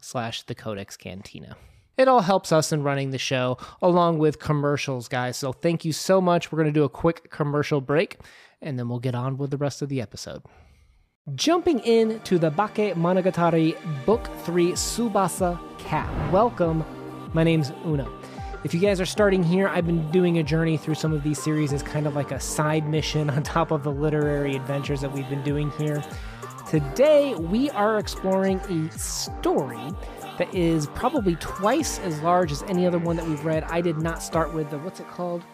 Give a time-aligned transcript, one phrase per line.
[0.00, 1.56] slash the codex cantina.
[1.96, 5.36] It all helps us in running the show along with commercials guys.
[5.36, 6.52] So thank you so much.
[6.52, 8.18] We're going to do a quick commercial break
[8.60, 10.42] and then we'll get on with the rest of the episode.
[11.34, 16.32] Jumping in to the Bakemonogatari book 3 Tsubasa cat.
[16.32, 16.84] Welcome.
[17.32, 18.08] My name's una.
[18.62, 21.40] If you guys are starting here, I've been doing a journey through some of these
[21.40, 25.12] series as kind of like a side mission on top of the literary adventures that
[25.12, 26.02] we've been doing here.
[26.68, 29.92] Today, we are exploring a story
[30.36, 33.62] that is probably twice as large as any other one that we've read.
[33.64, 35.44] I did not start with the, what's it called?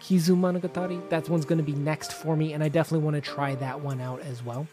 [0.00, 1.10] Kizumonogatari.
[1.10, 3.82] That one's going to be next for me, and I definitely want to try that
[3.82, 4.66] one out as well.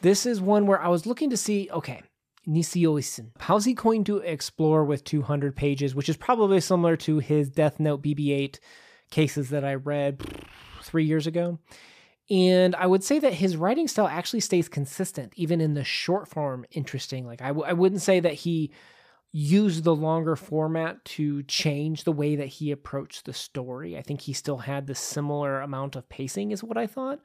[0.00, 2.02] This is one where I was looking to see, okay,
[2.48, 7.48] Nisio How's he going to explore with 200 pages, which is probably similar to his
[7.48, 8.60] Death Note BB 8
[9.12, 10.20] cases that I read
[10.82, 11.60] three years ago?
[12.32, 16.28] And I would say that his writing style actually stays consistent, even in the short
[16.28, 17.26] form, interesting.
[17.26, 18.72] Like, I w- I wouldn't say that he
[19.32, 23.98] used the longer format to change the way that he approached the story.
[23.98, 27.20] I think he still had the similar amount of pacing, is what I thought.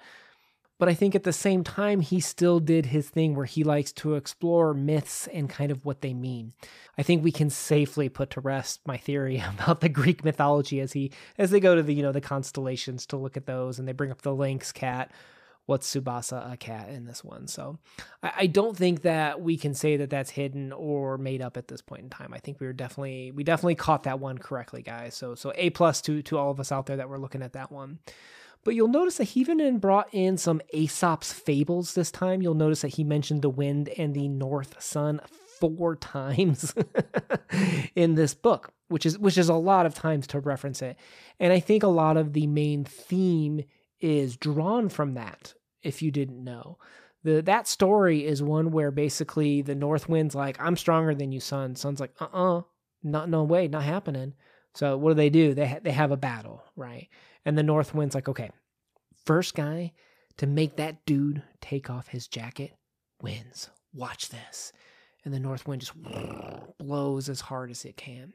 [0.80, 3.92] But I think at the same time, he still did his thing where he likes
[3.94, 6.54] to explore myths and kind of what they mean.
[6.98, 10.94] I think we can safely put to rest my theory about the Greek mythology as
[10.94, 13.88] he as they go to the you know the constellations to look at those and
[13.88, 15.12] they bring up the lynx cat.
[15.66, 17.48] What's Tsubasa a cat in this one?
[17.48, 17.78] So
[18.24, 21.68] I, I don't think that we can say that that's hidden or made up at
[21.68, 22.34] this point in time.
[22.34, 25.16] I think we were definitely we definitely caught that one correctly, guys.
[25.16, 27.54] So so a plus to to all of us out there that were looking at
[27.54, 28.00] that one.
[28.68, 32.42] But you'll notice that he even brought in some Aesop's fables this time.
[32.42, 35.22] You'll notice that he mentioned the wind and the north sun
[35.62, 36.76] four times
[37.96, 40.98] in this book, which is which is a lot of times to reference it.
[41.40, 43.64] And I think a lot of the main theme
[44.02, 46.78] is drawn from that, if you didn't know.
[47.24, 51.40] The that story is one where basically the north wind's like, I'm stronger than you,
[51.40, 51.78] sun.
[51.78, 52.64] Sun's like, uh-uh,
[53.02, 54.34] not no way, not happening.
[54.76, 55.54] So what do they do?
[55.54, 57.08] They ha- they have a battle, right?
[57.48, 58.52] And the North Wind's like, okay,
[59.28, 59.92] first guy
[60.38, 62.72] to make that dude take off his jacket
[63.22, 63.70] wins.
[63.94, 64.72] Watch this.
[65.26, 65.94] And the North Wind just
[66.80, 68.34] blows as hard as it can.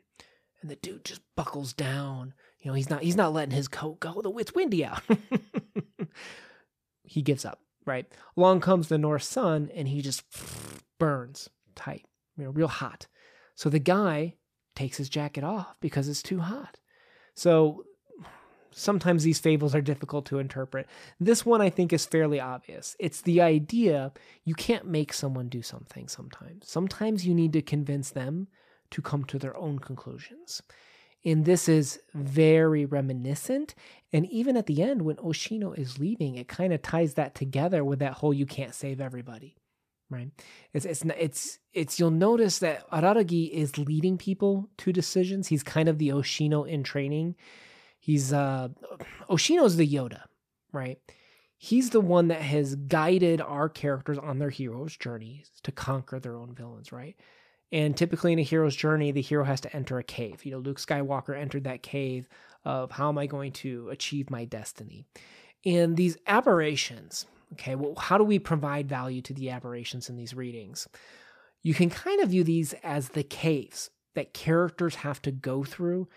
[0.60, 2.34] And the dude just buckles down.
[2.60, 4.20] You know, he's not he's not letting his coat go.
[4.20, 5.02] The it's windy out.
[7.04, 8.06] he gives up, right?
[8.36, 10.22] Along comes the North Sun and he just
[11.00, 12.04] burns tight,
[12.36, 13.06] you know, real hot.
[13.54, 14.34] So the guy
[14.76, 16.76] takes his jacket off because it's too hot.
[17.34, 17.84] So
[18.74, 20.86] sometimes these fables are difficult to interpret.
[21.20, 22.96] This one I think is fairly obvious.
[22.98, 24.12] It's the idea
[24.44, 26.68] you can't make someone do something sometimes.
[26.68, 28.48] Sometimes you need to convince them
[28.90, 30.62] to come to their own conclusions.
[31.24, 33.74] And this is very reminiscent.
[34.12, 37.84] And even at the end, when Oshino is leaving, it kind of ties that together
[37.84, 39.56] with that whole you can't save everybody.
[40.10, 40.28] Right?
[40.74, 45.48] It's it's it's it's you'll notice that Araragi is leading people to decisions.
[45.48, 47.34] He's kind of the Oshino in training
[48.02, 48.70] He's uh
[49.30, 50.22] Oshino's the Yoda,
[50.72, 50.98] right?
[51.56, 56.36] He's the one that has guided our characters on their hero's journeys to conquer their
[56.36, 57.14] own villains, right?
[57.70, 60.44] And typically in a hero's journey, the hero has to enter a cave.
[60.44, 62.28] You know, Luke Skywalker entered that cave
[62.64, 65.06] of how am I going to achieve my destiny?
[65.64, 70.34] And these aberrations, okay, well, how do we provide value to the aberrations in these
[70.34, 70.88] readings?
[71.62, 76.08] You can kind of view these as the caves that characters have to go through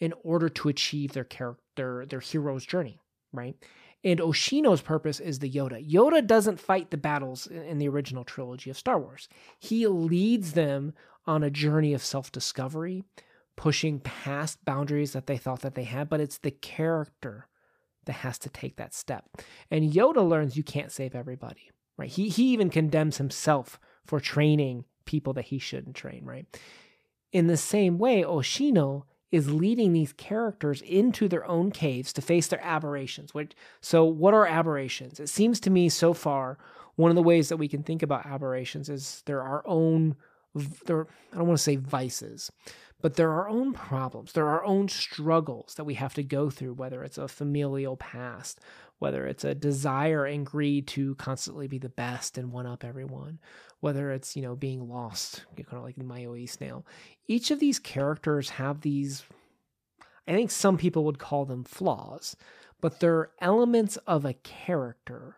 [0.00, 3.00] in order to achieve their character, their hero's journey,
[3.32, 3.56] right?
[4.02, 5.90] And Oshino's purpose is the Yoda.
[5.90, 9.28] Yoda doesn't fight the battles in the original trilogy of Star Wars.
[9.58, 10.92] He leads them
[11.26, 13.02] on a journey of self-discovery,
[13.56, 17.48] pushing past boundaries that they thought that they had, but it's the character
[18.04, 19.24] that has to take that step.
[19.70, 22.10] And Yoda learns you can't save everybody, right?
[22.10, 26.44] He he even condemns himself for training people that he shouldn't train, right?
[27.32, 32.46] In the same way, Oshino is leading these characters into their own caves to face
[32.46, 33.34] their aberrations.
[33.34, 35.18] Which, so, what are aberrations?
[35.18, 36.58] It seems to me so far
[36.96, 40.16] one of the ways that we can think about aberrations is they're our own.
[40.86, 42.52] They're, I don't want to say vices,
[43.02, 44.32] but they're our own problems.
[44.32, 48.60] They're our own struggles that we have to go through, whether it's a familial past,
[49.04, 53.38] whether it's a desire and greed to constantly be the best and one up everyone,
[53.80, 56.86] whether it's, you know, being lost, kind of like the Mayoi snail.
[57.28, 59.22] Each of these characters have these,
[60.26, 62.34] I think some people would call them flaws,
[62.80, 65.36] but they're elements of a character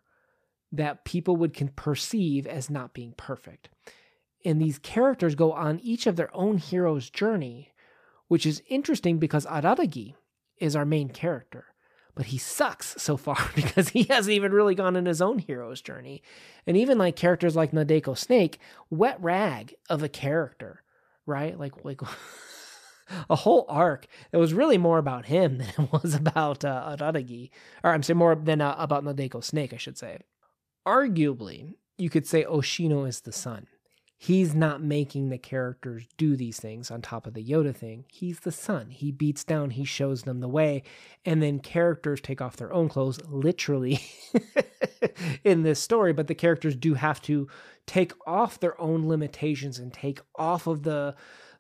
[0.71, 3.69] that people would can perceive as not being perfect.
[4.45, 7.73] And these characters go on each of their own hero's journey,
[8.29, 10.15] which is interesting because Araragi
[10.59, 11.65] is our main character
[12.17, 15.81] but he sucks so far because he hasn't even really gone in his own hero's
[15.81, 16.23] journey.
[16.67, 18.59] And even like characters like Nadeko Snake,
[18.91, 20.83] wet rag of a character,
[21.27, 21.57] right?
[21.57, 22.01] Like like
[23.31, 27.51] a whole arc that was really more about him than it was about uh, Araragi,
[27.85, 30.19] or I'm saying more than uh, about Nadeko Snake, I should say.
[30.89, 33.67] Arguably, you could say Oshino is the sun
[34.19, 38.05] he's not making the characters do these things on top of the Yoda thing.
[38.09, 38.91] He's the sun.
[38.91, 40.83] He beats down, he shows them the way,
[41.25, 44.01] and then characters take off their own clothes, literally,
[45.45, 46.13] in this story.
[46.13, 47.49] But the characters do have to
[47.87, 51.15] take off their own limitations and take off of the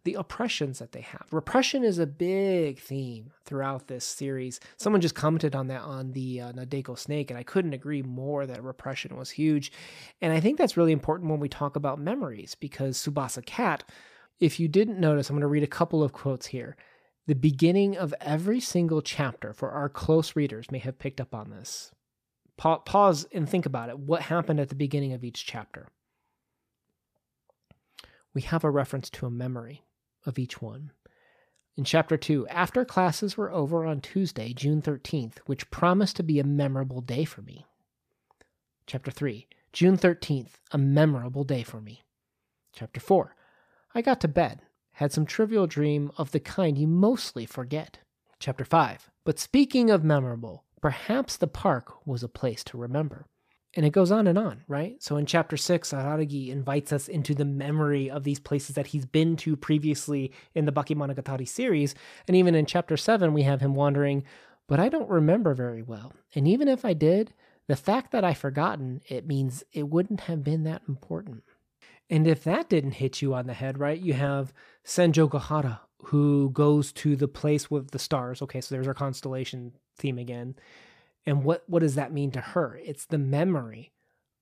[0.06, 1.26] the oppressions that they have.
[1.32, 4.60] Repression is a big theme throughout this series.
[4.76, 8.46] Someone just commented on that on the uh, Nadeko Snake, and I couldn't agree more
[8.46, 9.72] that repression was huge.
[10.22, 13.82] And I think that's really important when we talk about memories because Tsubasa Cat,
[14.38, 16.76] if you didn't notice, I'm going to read a couple of quotes here.
[17.26, 21.50] The beginning of every single chapter, for our close readers, may have picked up on
[21.50, 21.90] this.
[22.56, 23.98] Pa- pause and think about it.
[23.98, 25.88] What happened at the beginning of each chapter?
[28.32, 29.82] We have a reference to a memory
[30.26, 30.90] of each one.
[31.76, 36.38] In chapter 2, after classes were over on Tuesday, June 13th, which promised to be
[36.38, 37.66] a memorable day for me.
[38.86, 42.02] Chapter 3, June 13th, a memorable day for me.
[42.72, 43.36] Chapter 4,
[43.94, 44.62] I got to bed,
[44.92, 47.98] had some trivial dream of the kind you mostly forget.
[48.38, 53.26] Chapter 5, but speaking of memorable, perhaps the park was a place to remember.
[53.76, 55.00] And it goes on and on, right?
[55.02, 59.04] So in chapter six, Araragi invites us into the memory of these places that he's
[59.04, 61.94] been to previously in the Bakemonogatari series.
[62.26, 64.24] And even in chapter seven, we have him wandering,
[64.66, 66.14] but I don't remember very well.
[66.34, 67.34] And even if I did,
[67.68, 71.42] the fact that I've forgotten, it means it wouldn't have been that important.
[72.08, 76.92] And if that didn't hit you on the head, right, you have Senjougahara, who goes
[76.92, 78.40] to the place with the stars.
[78.40, 80.54] Okay, so there's our constellation theme again.
[81.26, 82.78] And what, what does that mean to her?
[82.84, 83.92] It's the memory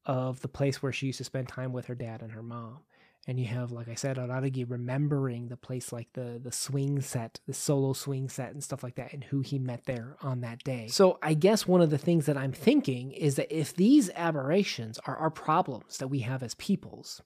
[0.04, 2.80] of the place where she used to spend time with her dad and her mom.
[3.26, 7.40] And you have, like I said, Araragi remembering the place like the the swing set,
[7.46, 10.62] the solo swing set and stuff like that, and who he met there on that
[10.62, 10.88] day.
[10.88, 14.98] So I guess one of the things that I'm thinking is that if these aberrations
[15.06, 17.22] are our problems that we have as peoples,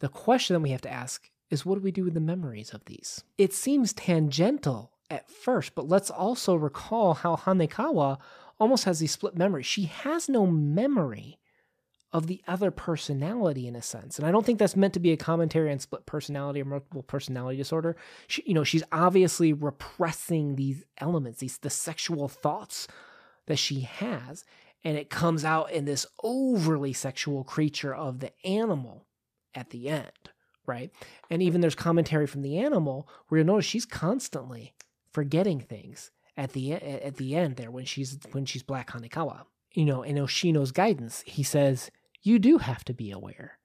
[0.00, 2.72] the question that we have to ask is what do we do with the memories
[2.72, 3.24] of these?
[3.36, 8.18] It seems tangential at first, but let's also recall how Hanekawa
[8.58, 9.66] almost has these split memories.
[9.66, 11.38] She has no memory
[12.14, 14.18] of the other personality in a sense.
[14.18, 17.02] And I don't think that's meant to be a commentary on split personality or multiple
[17.02, 17.96] personality disorder.
[18.28, 22.86] She, you know, she's obviously repressing these elements, these the sexual thoughts
[23.46, 24.44] that she has,
[24.84, 29.06] and it comes out in this overly sexual creature of the animal
[29.52, 30.30] at the end,
[30.66, 30.92] right?
[31.30, 34.74] And even there's commentary from the animal where you notice she's constantly
[35.10, 39.44] forgetting things at the at the end there when she's when she's Black Hanekawa.
[39.72, 41.90] You know, in Oshino's guidance, he says,
[42.22, 43.58] "You do have to be aware.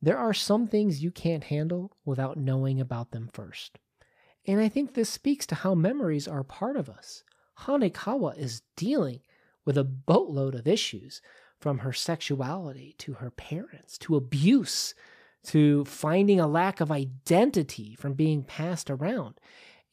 [0.00, 3.78] There are some things you can't handle without knowing about them first.
[4.46, 7.24] And I think this speaks to how memories are part of us.
[7.60, 9.20] Hanekawa is dealing
[9.64, 11.22] with a boatload of issues
[11.58, 14.94] from her sexuality to her parents to abuse
[15.44, 19.40] to finding a lack of identity from being passed around.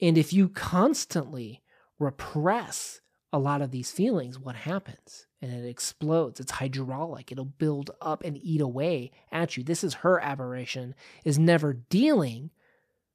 [0.01, 1.60] And if you constantly
[2.01, 5.27] repress a lot of these feelings, what happens?
[5.41, 6.39] And it explodes.
[6.39, 7.31] It's hydraulic.
[7.31, 9.63] It'll build up and eat away at you.
[9.63, 12.49] This is her aberration, is never dealing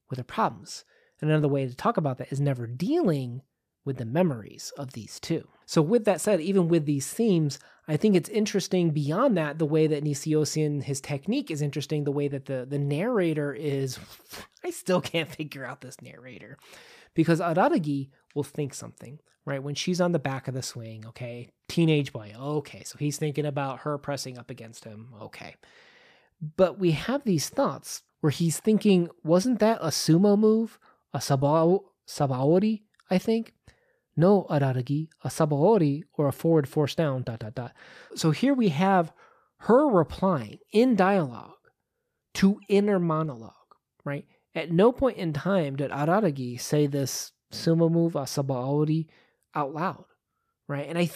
[0.08, 0.84] with her problems.
[1.20, 3.42] And another way to talk about that is never dealing
[3.84, 5.46] with the memories of these two.
[5.64, 9.66] So, with that said, even with these themes, I think it's interesting beyond that, the
[9.66, 13.98] way that NisiOisiN, his technique is interesting, the way that the, the narrator is.
[14.64, 16.58] I still can't figure out this narrator
[17.16, 19.62] because Araragi will think something, right?
[19.62, 23.46] When she's on the back of the swing, okay, teenage boy, okay, so he's thinking
[23.46, 25.56] about her pressing up against him, okay.
[26.56, 30.78] But we have these thoughts where he's thinking, wasn't that a sumo move?
[31.14, 33.54] A sabao, sabaori, I think?
[34.14, 37.72] No, Araragi, a sabaori or a forward force down, dot, dot, dot.
[38.14, 39.12] So here we have
[39.60, 41.52] her replying in dialogue
[42.34, 43.52] to inner monologue,
[44.04, 44.26] right?
[44.56, 49.06] At no point in time did Araragi say this sumo move, Asabaori,
[49.54, 50.06] out loud,
[50.66, 50.88] right?
[50.88, 51.10] And I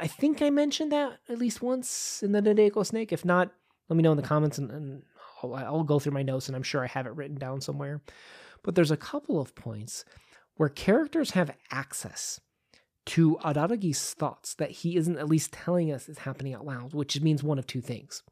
[0.00, 3.12] I think I mentioned that at least once in the Nadeko Snake.
[3.12, 3.52] If not,
[3.88, 5.02] let me know in the comments and, and
[5.42, 8.02] I'll, I'll go through my notes and I'm sure I have it written down somewhere.
[8.62, 10.04] But there's a couple of points
[10.56, 12.40] where characters have access
[13.06, 17.20] to Araragi's thoughts that he isn't at least telling us is happening out loud, which
[17.20, 18.22] means one of two things.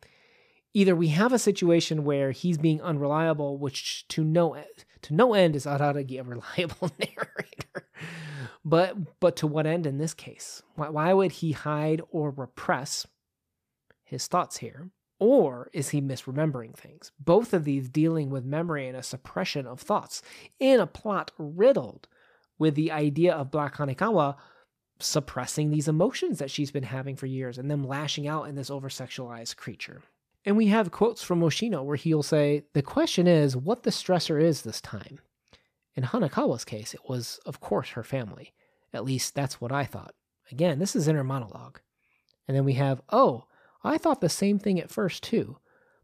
[0.79, 4.57] Either we have a situation where he's being unreliable, which to no
[5.03, 7.89] to no end is Araragi a reliable narrator.
[8.65, 10.63] But but to what end in this case?
[10.77, 13.09] Why, why would he hide or repress
[14.05, 14.91] his thoughts here?
[15.19, 17.11] Or is he misremembering things?
[17.19, 20.23] Both of these dealing with memory and a suppression of thoughts
[20.61, 22.07] in a plot riddled
[22.57, 24.37] with the idea of Black Hanekawa
[25.01, 28.71] suppressing these emotions that she's been having for years and them lashing out in this
[28.71, 30.03] over sexualized creature.
[30.45, 34.41] And we have quotes from Oshino where he'll say, The question is what the stressor
[34.43, 35.19] is this time.
[35.95, 38.55] In Hanekawa's case, it was, of course, her family.
[38.93, 40.15] At least that's what I thought.
[40.51, 41.81] Again, this is inner monologue.
[42.47, 43.45] And then we have, Oh,
[43.85, 45.59] I thought the same thing at first, too.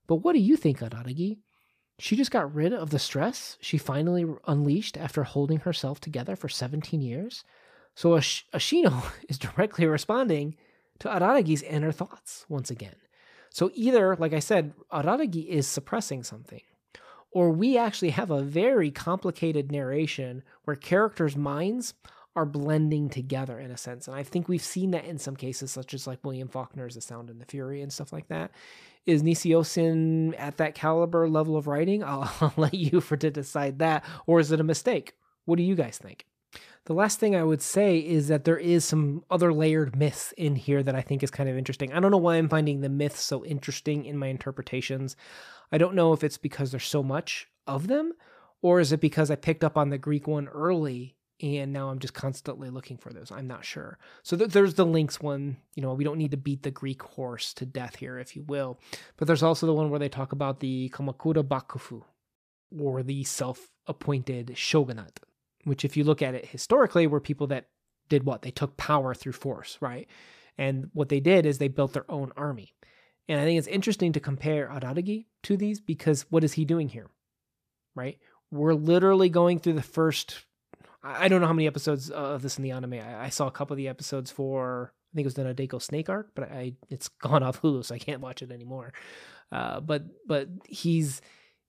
[0.06, 1.38] But what do you think, Araragi?
[1.98, 6.48] She just got rid of the stress she finally unleashed after holding herself together for
[6.48, 7.44] 17 years?
[7.94, 10.56] So Ash- Ashino is directly responding
[10.98, 12.96] to Araragi's inner thoughts once again.
[13.54, 16.62] So either, like I said, Araragi is suppressing something,
[17.30, 21.94] or we actually have a very complicated narration where characters' minds
[22.34, 24.08] are blending together in a sense.
[24.08, 27.00] And I think we've seen that in some cases, such as like William Faulkner's The
[27.00, 28.50] Sound and the Fury and stuff like that.
[29.06, 32.02] Is NisiOisiN at that caliber level of writing?
[32.02, 34.04] I'll, I'll let you for to decide that.
[34.26, 35.12] Or is it a mistake?
[35.44, 36.26] What do you guys think?
[36.86, 40.54] The last thing I would say is that there is some other layered myths in
[40.54, 41.92] here that I think is kind of interesting.
[41.92, 45.16] I don't know why I'm finding the myths so interesting in my interpretations.
[45.72, 48.12] I don't know if it's because there's so much of them,
[48.60, 51.98] or is it because I picked up on the Greek one early and now I'm
[51.98, 53.32] just constantly looking for those.
[53.32, 53.98] I'm not sure.
[54.22, 55.56] So th- there's the lynx one.
[55.74, 58.44] You know, we don't need to beat the Greek horse to death here, if you
[58.44, 58.78] will.
[59.16, 62.02] But there's also the one where they talk about the Kamakura Bakufu,
[62.78, 65.20] or the self-appointed shogunate,
[65.64, 67.66] which, if you look at it historically, were people that
[68.08, 68.42] did what?
[68.42, 70.08] They took power through force, right?
[70.56, 72.74] And what they did is they built their own army.
[73.28, 76.88] And I think it's interesting to compare Araragi to these because what is he doing
[76.88, 77.10] here?
[77.94, 78.18] Right?
[78.50, 80.44] We're literally going through the first
[81.06, 82.94] I don't know how many episodes of this in the anime.
[82.94, 85.80] I, I saw a couple of the episodes for I think it was the Nadeko
[85.80, 88.92] Snake arc, but I it's gone off Hulu, so I can't watch it anymore.
[89.52, 91.20] Uh, but but he's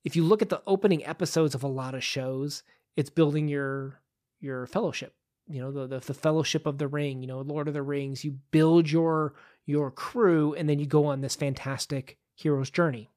[0.06, 2.64] if you look at the opening episodes of a lot of shows,
[2.96, 4.02] it's building your
[4.40, 5.14] your fellowship.
[5.48, 7.22] You know the, the the fellowship of the ring.
[7.22, 8.24] You know Lord of the Rings.
[8.24, 9.36] You build your
[9.66, 13.10] your crew, and then you go on this fantastic hero's journey,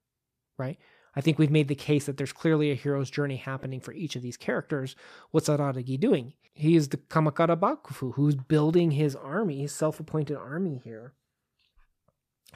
[0.58, 0.78] right?
[1.16, 4.14] I think we've made the case that there's clearly a hero's journey happening for each
[4.14, 4.94] of these characters.
[5.30, 6.34] What's Araragi doing?
[6.52, 11.14] He is the Kamakura Bakufu who's building his army, his self appointed army here.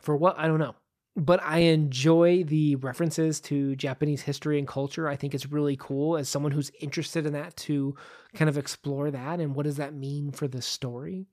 [0.00, 0.38] For what?
[0.38, 0.75] I don't know.
[1.14, 5.09] But I enjoy the references to Japanese history and culture.
[5.09, 7.95] I think it's really cool as someone who's interested in that to
[8.35, 11.26] kind of explore that and what does that mean for the story.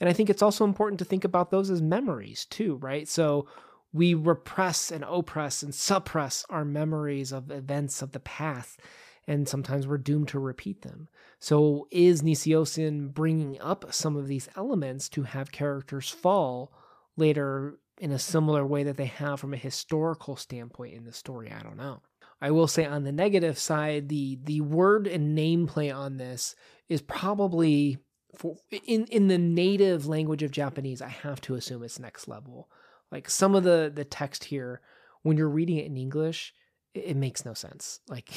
[0.00, 3.06] And I think it's also important to think about those as memories too, right?
[3.06, 3.46] So
[3.92, 8.80] we repress and oppress and suppress our memories of events of the past,
[9.26, 11.08] and sometimes we're doomed to repeat them.
[11.38, 16.72] So, is NisiOisiN bringing up some of these elements to have characters fall
[17.16, 21.52] later in a similar way that they have from a historical standpoint in the story?
[21.52, 22.02] I don't know.
[22.40, 26.54] I will say on the negative side, the the word and name play on this
[26.88, 27.98] is probably
[28.36, 31.02] for in in the native language of Japanese.
[31.02, 32.68] I have to assume it's next level.
[33.10, 34.80] Like some of the the text here,
[35.22, 36.54] when you're reading it in English,
[36.94, 38.00] it, it makes no sense.
[38.08, 38.30] Like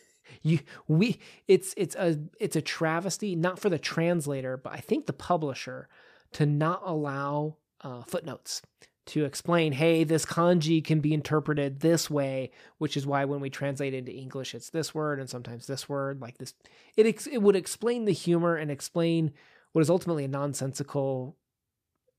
[0.42, 5.06] you we it's it's a it's a travesty not for the translator, but I think
[5.06, 5.88] the publisher
[6.32, 8.62] to not allow uh, footnotes
[9.08, 13.50] to explain, hey, this kanji can be interpreted this way, which is why when we
[13.50, 16.54] translate into English, it's this word and sometimes this word, like this.
[16.96, 19.32] It ex- it would explain the humor and explain
[19.72, 21.36] what is ultimately a nonsensical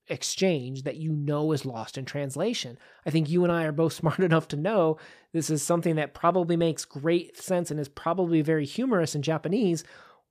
[0.07, 2.77] exchange that you know is lost in translation.
[3.05, 4.97] I think you and I are both smart enough to know
[5.31, 9.83] this is something that probably makes great sense and is probably very humorous in Japanese.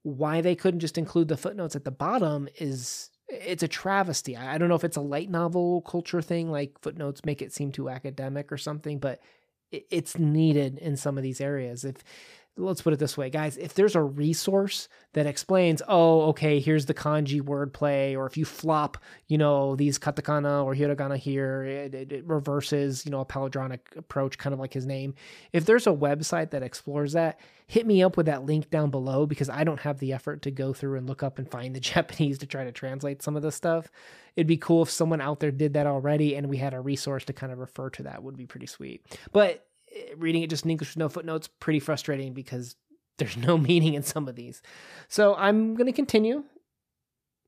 [0.03, 4.37] Why they couldn't just include the footnotes at the bottom is it's a travesty.
[4.37, 7.73] I don't know if it's a light novel culture thing, like footnotes make it seem
[7.73, 9.21] too academic or something, but
[9.71, 11.85] it's needed in some of these areas.
[11.85, 11.97] If
[12.59, 13.57] let's put it this way, guys.
[13.57, 18.45] If there's a resource that explains, oh, okay, here's the kanji wordplay, or if you
[18.45, 18.99] flop,
[19.29, 23.81] you know, these katakana or hiragana here, it, it, it, reverses, you know, a palindromic
[23.97, 25.15] approach, kind of like his name.
[25.53, 27.38] If there's a website that explores that,
[27.69, 30.50] hit me up with that link down below because I don't have the effort to
[30.50, 33.43] go through and look up and find the Japanese to try to translate some of
[33.43, 33.91] this stuff.
[34.37, 37.25] It'd be cool if someone out there did that already and we had a resource
[37.27, 39.05] to kind of refer to that would be pretty sweet.
[39.33, 39.68] But
[40.17, 42.76] reading it just in English with no footnotes, pretty frustrating because
[43.19, 44.62] there's no meaning in some of these.
[45.09, 46.45] So I'm going to continue.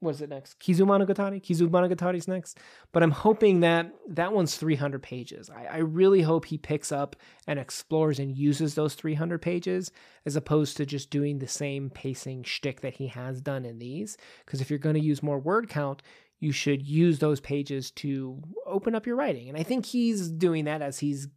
[0.00, 0.58] What is it next?
[0.60, 1.42] Kizumonogatari?
[1.42, 2.58] Kizumonogatari's next.
[2.90, 5.50] But I'm hoping that that one's 300 pages.
[5.50, 7.16] I, I really hope he picks up
[7.46, 9.92] and explores and uses those 300 pages
[10.24, 14.16] as opposed to just doing the same pacing shtick that he has done in these.
[14.46, 16.02] Because if you're going to use more word count,
[16.38, 19.50] you should use those pages to open up your writing.
[19.50, 21.28] And I think he's doing that as he's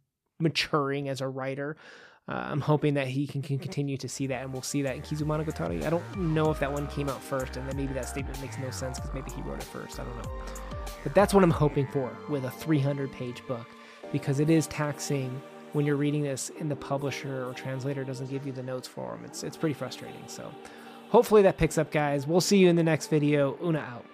[0.44, 1.76] maturing as a writer.
[2.26, 4.96] Uh, I'm hoping that he can, can continue to see that, and we'll see that
[4.96, 5.84] in Kizumonogatari.
[5.84, 8.56] I don't know if that one came out first, and then maybe that statement makes
[8.56, 10.00] no sense because maybe he wrote it first.
[10.00, 10.30] I don't know.
[11.02, 13.66] But that's what I'm hoping for with a 300 page book
[14.10, 15.42] because it is taxing
[15.74, 19.10] when you're reading this and the publisher or translator doesn't give you the notes for
[19.10, 19.24] them.
[19.24, 20.22] It's, it's pretty frustrating.
[20.26, 20.50] So
[21.10, 22.26] hopefully that picks up, guys.
[22.26, 23.58] We'll see you in the next video.
[23.62, 24.13] Una out.